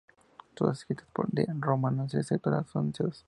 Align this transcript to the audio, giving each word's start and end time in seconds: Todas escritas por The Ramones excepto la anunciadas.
Todas 0.55 0.79
escritas 0.79 1.05
por 1.13 1.29
The 1.29 1.45
Ramones 1.59 2.15
excepto 2.15 2.49
la 2.49 2.65
anunciadas. 2.73 3.19